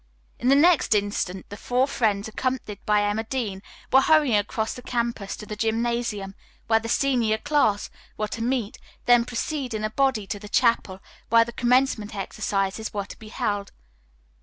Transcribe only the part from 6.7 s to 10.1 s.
the senior class were to meet, then proceed in a